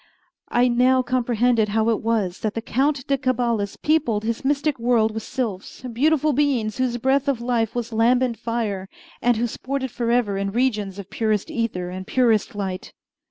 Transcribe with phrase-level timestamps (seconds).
[0.49, 5.11] I now comprehended how it was that the Count de Cabalis peopled his mystic world
[5.13, 8.89] with sylphs beautiful beings whose breath of life was lambent fire,
[9.21, 12.93] and who sported forever in regions of purest ether and purest light.